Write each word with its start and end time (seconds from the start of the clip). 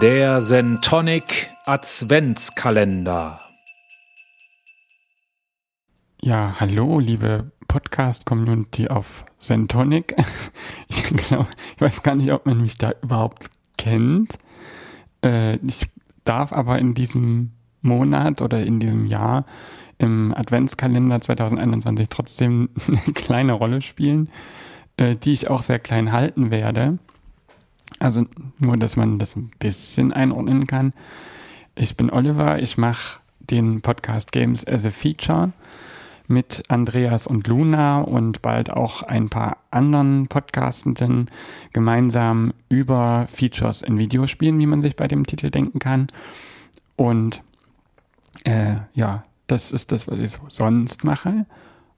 Der 0.00 0.40
Sentonic 0.40 1.50
Adventskalender. 1.66 3.40
Ja, 6.20 6.54
hallo, 6.60 7.00
liebe 7.00 7.50
Podcast-Community 7.66 8.88
auf 8.88 9.24
Sentonic. 9.38 10.14
Ich 10.88 11.02
glaube, 11.02 11.48
ich 11.74 11.80
weiß 11.80 12.02
gar 12.04 12.14
nicht, 12.14 12.30
ob 12.32 12.46
man 12.46 12.60
mich 12.60 12.78
da 12.78 12.92
überhaupt 13.02 13.50
kennt. 13.76 14.38
Äh, 15.24 15.56
ich 15.56 15.88
darf 16.22 16.52
aber 16.52 16.78
in 16.78 16.94
diesem 16.94 17.52
Monat 17.82 18.40
oder 18.40 18.64
in 18.64 18.78
diesem 18.78 19.06
Jahr 19.06 19.46
im 19.98 20.32
Adventskalender 20.32 21.20
2021 21.20 22.08
trotzdem 22.08 22.68
eine 22.86 23.14
kleine 23.14 23.52
Rolle 23.52 23.82
spielen, 23.82 24.30
äh, 24.96 25.16
die 25.16 25.32
ich 25.32 25.50
auch 25.50 25.62
sehr 25.62 25.80
klein 25.80 26.12
halten 26.12 26.52
werde. 26.52 26.98
Also 27.98 28.24
nur, 28.58 28.76
dass 28.76 28.96
man 28.96 29.18
das 29.18 29.36
ein 29.36 29.50
bisschen 29.58 30.12
einordnen 30.12 30.66
kann. 30.66 30.92
Ich 31.74 31.96
bin 31.96 32.10
Oliver, 32.10 32.60
ich 32.60 32.78
mache 32.78 33.20
den 33.40 33.80
Podcast 33.80 34.32
Games 34.32 34.66
as 34.66 34.84
a 34.84 34.90
Feature 34.90 35.52
mit 36.28 36.62
Andreas 36.68 37.26
und 37.26 37.46
Luna 37.46 38.02
und 38.02 38.42
bald 38.42 38.70
auch 38.70 39.02
ein 39.02 39.30
paar 39.30 39.56
anderen 39.70 40.28
Podcastenden 40.28 41.30
gemeinsam 41.72 42.52
über 42.68 43.26
Features 43.28 43.82
in 43.82 43.98
Videospielen, 43.98 44.58
wie 44.58 44.66
man 44.66 44.82
sich 44.82 44.94
bei 44.94 45.08
dem 45.08 45.26
Titel 45.26 45.50
denken 45.50 45.78
kann. 45.78 46.08
Und 46.96 47.42
äh, 48.44 48.74
ja, 48.92 49.24
das 49.46 49.72
ist 49.72 49.90
das, 49.90 50.06
was 50.06 50.18
ich 50.18 50.32
so 50.32 50.42
sonst 50.48 51.04
mache. 51.04 51.46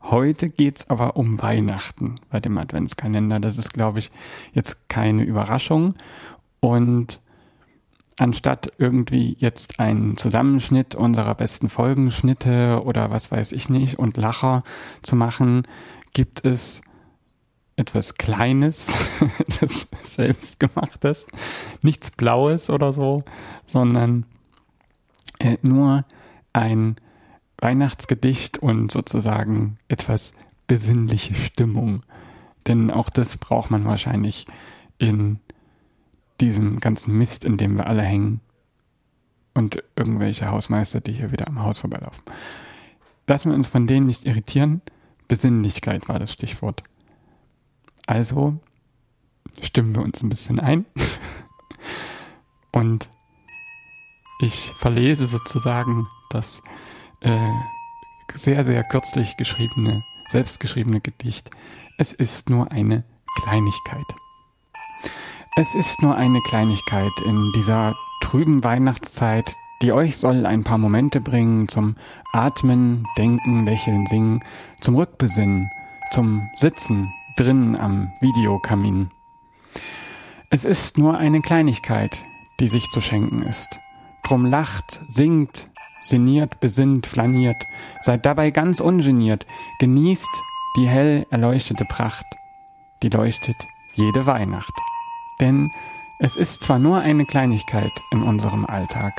Heute 0.02 0.48
geht's 0.48 0.88
aber 0.88 1.16
um 1.16 1.40
Weihnachten 1.42 2.14
bei 2.30 2.40
dem 2.40 2.56
Adventskalender. 2.56 3.38
Das 3.38 3.58
ist, 3.58 3.72
glaube 3.74 3.98
ich, 3.98 4.10
jetzt 4.52 4.88
keine 4.88 5.24
Überraschung. 5.24 5.94
Und 6.60 7.20
anstatt 8.18 8.72
irgendwie 8.78 9.36
jetzt 9.38 9.80
einen 9.80 10.16
Zusammenschnitt 10.16 10.94
unserer 10.94 11.34
besten 11.34 11.68
Folgenschnitte 11.68 12.82
oder 12.84 13.10
was 13.10 13.30
weiß 13.30 13.52
ich 13.52 13.68
nicht 13.68 13.98
und 13.98 14.16
Lacher 14.16 14.62
zu 15.02 15.16
machen, 15.16 15.62
gibt 16.12 16.44
es 16.44 16.82
etwas 17.76 18.16
Kleines, 18.16 18.92
etwas 19.60 19.86
Selbstgemachtes, 20.02 21.26
nichts 21.82 22.10
Blaues 22.10 22.68
oder 22.68 22.92
so, 22.92 23.22
sondern 23.66 24.26
äh, 25.38 25.56
nur 25.62 26.04
ein 26.52 26.96
Weihnachtsgedicht 27.61 28.58
und 28.58 28.91
sozusagen 28.91 29.78
etwas 29.89 30.33
besinnliche 30.66 31.34
Stimmung. 31.34 32.02
Denn 32.67 32.91
auch 32.91 33.11
das 33.11 33.36
braucht 33.36 33.70
man 33.70 33.84
wahrscheinlich 33.84 34.47
in 34.98 35.41
diesem 36.41 36.80
ganzen 36.80 37.17
Mist, 37.17 37.44
in 37.44 37.56
dem 37.56 37.77
wir 37.77 37.86
alle 37.86 38.02
hängen. 38.02 38.41
Und 39.55 39.83
irgendwelche 39.97 40.50
Hausmeister, 40.50 41.00
die 41.00 41.12
hier 41.12 41.33
wieder 41.33 41.48
am 41.48 41.62
Haus 41.62 41.78
vorbeilaufen. 41.78 42.22
Lassen 43.27 43.50
wir 43.50 43.56
uns 43.56 43.69
von 43.69 43.86
denen 43.86 44.06
nicht 44.06 44.24
irritieren. 44.27 44.80
Besinnlichkeit 45.28 46.08
war 46.08 46.19
das 46.19 46.33
Stichwort. 46.33 46.83
Also 48.06 48.58
stimmen 49.62 49.95
wir 49.95 50.02
uns 50.02 50.22
ein 50.22 50.28
bisschen 50.28 50.61
ein. 50.61 50.86
Und 52.72 53.08
ich 54.41 54.72
verlese 54.77 55.27
sozusagen 55.27 56.06
das 56.30 56.62
äh, 57.20 57.50
sehr, 58.34 58.64
sehr 58.64 58.84
kürzlich 58.84 59.36
geschriebene, 59.36 60.04
selbstgeschriebene 60.28 61.00
Gedicht. 61.00 61.50
Es 61.98 62.12
ist 62.12 62.50
nur 62.50 62.70
eine 62.70 63.05
Kleinigkeit. 63.42 64.06
Es 65.56 65.74
ist 65.74 66.02
nur 66.02 66.17
eine 66.17 66.40
Kleinigkeit 66.42 67.12
in 67.24 67.52
dieser 67.55 67.95
trüben 68.22 68.62
Weihnachtszeit, 68.62 69.56
die 69.83 69.92
euch 69.92 70.17
soll 70.17 70.46
ein 70.46 70.62
paar 70.62 70.78
Momente 70.78 71.20
bringen 71.20 71.68
zum 71.68 71.96
Atmen, 72.33 73.06
Denken, 73.17 73.64
Lächeln, 73.64 74.06
Singen, 74.06 74.45
zum 74.80 74.96
Rückbesinnen, 74.96 75.70
zum 76.12 76.48
Sitzen 76.56 77.12
drinnen 77.36 77.77
am 77.77 78.12
Videokamin. 78.20 79.11
Es 80.50 80.64
ist 80.64 80.98
nur 80.98 81.16
eine 81.16 81.40
Kleinigkeit, 81.40 82.24
die 82.61 82.68
sich 82.68 82.90
zu 82.90 83.00
schenken 83.00 83.42
ist. 83.42 83.78
Drum 84.24 84.45
lacht, 84.45 85.00
singt, 85.08 85.70
sinniert, 86.02 86.61
besinnt, 86.61 87.06
flaniert, 87.06 87.56
seid 88.02 88.27
dabei 88.27 88.50
ganz 88.50 88.80
ungeniert, 88.80 89.46
genießt 89.78 90.42
die 90.77 90.88
hell 90.88 91.27
erleuchtete 91.30 91.84
Pracht, 91.84 92.24
die 93.02 93.08
leuchtet 93.08 93.56
jede 93.94 94.27
Weihnacht. 94.27 94.72
Denn 95.40 95.70
es 96.20 96.36
ist 96.36 96.62
zwar 96.62 96.78
nur 96.78 96.98
eine 96.98 97.24
Kleinigkeit 97.24 97.92
in 98.12 98.22
unserem 98.22 98.66
Alltag, 98.66 99.12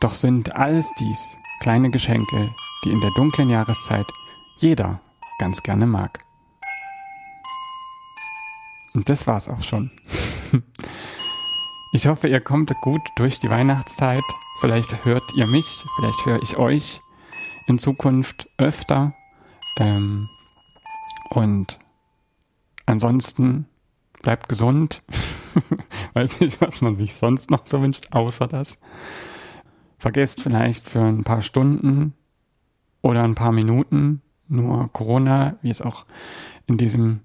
doch 0.00 0.14
sind 0.14 0.54
alles 0.54 0.92
dies 0.98 1.36
kleine 1.60 1.90
Geschenke, 1.90 2.54
die 2.84 2.90
in 2.90 3.00
der 3.00 3.10
dunklen 3.12 3.50
Jahreszeit 3.50 4.06
jeder 4.58 5.00
ganz 5.38 5.62
gerne 5.62 5.86
mag. 5.86 6.20
Und 8.94 9.08
das 9.08 9.26
war's 9.26 9.48
auch 9.48 9.62
schon. 9.62 9.90
Ich 11.94 12.06
hoffe, 12.06 12.28
ihr 12.28 12.40
kommt 12.40 12.74
gut 12.82 13.00
durch 13.16 13.38
die 13.38 13.48
Weihnachtszeit 13.48 14.24
Vielleicht 14.64 15.04
hört 15.04 15.34
ihr 15.34 15.46
mich, 15.46 15.84
vielleicht 15.96 16.24
höre 16.24 16.42
ich 16.42 16.56
euch 16.56 17.02
in 17.66 17.78
Zukunft 17.78 18.48
öfter. 18.56 19.12
Ähm, 19.76 20.28
und 21.30 21.78
ansonsten 22.86 23.66
bleibt 24.22 24.48
gesund. 24.48 25.02
Weiß 26.14 26.40
nicht, 26.40 26.60
was 26.60 26.80
man 26.80 26.96
sich 26.96 27.14
sonst 27.14 27.50
noch 27.50 27.66
so 27.66 27.82
wünscht, 27.82 28.08
außer 28.12 28.46
das. 28.46 28.78
Vergesst 29.98 30.40
vielleicht 30.40 30.88
für 30.88 31.02
ein 31.02 31.24
paar 31.24 31.42
Stunden 31.42 32.14
oder 33.02 33.22
ein 33.22 33.34
paar 33.34 33.52
Minuten 33.52 34.22
nur 34.48 34.90
Corona, 34.92 35.56
wie 35.62 35.70
es 35.70 35.82
auch 35.82 36.06
in 36.66 36.78
diesem 36.78 37.20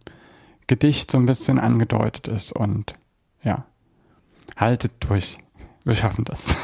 Gedicht 0.68 1.12
so 1.12 1.18
ein 1.18 1.26
bisschen 1.26 1.60
angedeutet 1.60 2.28
ist. 2.28 2.52
Und 2.52 2.96
ja, 3.44 3.66
haltet 4.58 4.92
durch. 5.08 5.38
Wir 5.86 5.96
schaffen 5.96 6.26
das. 6.26 6.56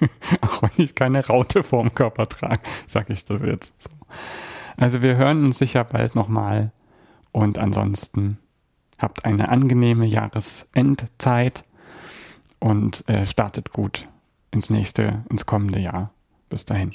Auch 0.40 0.62
wenn 0.62 0.84
ich 0.84 0.94
keine 0.94 1.26
Raute 1.26 1.62
vorm 1.62 1.94
Körper 1.94 2.28
trage, 2.28 2.60
sage 2.86 3.12
ich 3.12 3.24
das 3.24 3.42
jetzt. 3.42 3.74
So. 3.82 3.90
Also 4.76 5.02
wir 5.02 5.16
hören 5.16 5.44
uns 5.44 5.58
sicher 5.58 5.84
bald 5.84 6.14
nochmal. 6.14 6.72
Und 7.32 7.58
ansonsten 7.58 8.38
habt 8.98 9.24
eine 9.24 9.48
angenehme 9.48 10.06
Jahresendzeit 10.06 11.64
und 12.58 13.08
äh, 13.08 13.26
startet 13.26 13.72
gut 13.72 14.08
ins 14.50 14.70
nächste, 14.70 15.24
ins 15.30 15.46
kommende 15.46 15.80
Jahr. 15.80 16.10
Bis 16.48 16.64
dahin. 16.64 16.90